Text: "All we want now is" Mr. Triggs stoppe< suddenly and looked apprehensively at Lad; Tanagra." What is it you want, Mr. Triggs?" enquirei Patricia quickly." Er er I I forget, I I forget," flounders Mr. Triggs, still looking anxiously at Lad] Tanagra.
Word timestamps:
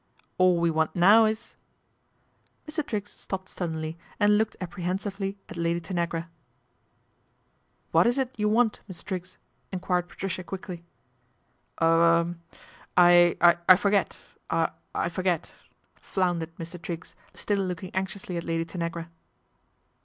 "All 0.39 0.59
we 0.59 0.71
want 0.71 0.95
now 0.95 1.25
is" 1.25 1.55
Mr. 2.67 2.83
Triggs 2.83 3.11
stoppe< 3.11 3.47
suddenly 3.47 3.99
and 4.19 4.35
looked 4.35 4.55
apprehensively 4.59 5.37
at 5.47 5.57
Lad; 5.57 5.83
Tanagra." 5.83 6.27
What 7.91 8.07
is 8.07 8.17
it 8.17 8.33
you 8.35 8.49
want, 8.49 8.79
Mr. 8.89 9.03
Triggs?" 9.03 9.37
enquirei 9.71 10.07
Patricia 10.07 10.43
quickly." 10.43 10.83
Er 11.83 12.25
er 12.25 12.35
I 12.97 13.59
I 13.69 13.75
forget, 13.75 14.25
I 14.49 14.71
I 14.95 15.07
forget," 15.09 15.51
flounders 15.97 16.49
Mr. 16.57 16.81
Triggs, 16.81 17.15
still 17.35 17.59
looking 17.59 17.91
anxiously 17.93 18.37
at 18.37 18.43
Lad] 18.43 18.67
Tanagra. 18.69 19.07